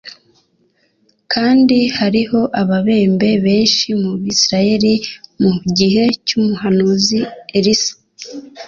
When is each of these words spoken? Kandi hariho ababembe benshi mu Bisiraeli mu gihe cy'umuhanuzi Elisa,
Kandi 1.33 1.77
hariho 1.97 2.39
ababembe 2.61 3.29
benshi 3.45 3.87
mu 4.01 4.11
Bisiraeli 4.23 4.93
mu 5.41 5.51
gihe 5.77 6.03
cy'umuhanuzi 6.25 7.19
Elisa, 7.57 7.93